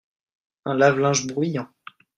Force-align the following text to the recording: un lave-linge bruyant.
un 0.65 0.73
lave-linge 0.77 1.27
bruyant. 1.27 1.67